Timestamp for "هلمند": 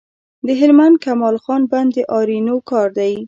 0.59-0.95